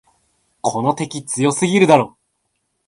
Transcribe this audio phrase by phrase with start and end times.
[0.61, 2.17] この敵、強すぎるだろ。